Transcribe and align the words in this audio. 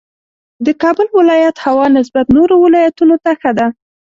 د 0.65 0.67
کابل 0.81 1.07
ولایت 1.19 1.55
هوا 1.65 1.85
نسبت 1.97 2.25
نورو 2.35 2.55
ولایتونو 2.65 3.15
ته 3.23 3.31
ښه 3.41 3.51
ده 3.57 3.67